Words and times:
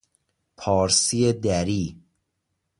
پارسی 0.57 1.33
دری 1.33 2.01